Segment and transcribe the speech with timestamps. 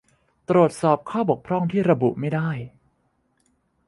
[0.49, 2.49] ตรวจพบข้อบกพร่องที่ระบุไม่ได้